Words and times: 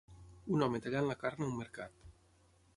un 0.55 0.65
home 0.67 0.81
tallant 0.85 1.11
la 1.11 1.17
carn 1.25 1.45
a 1.45 1.47
un 1.51 1.55
mercat 1.61 2.03